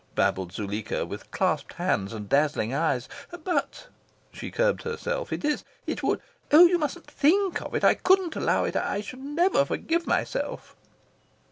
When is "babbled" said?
0.15-0.51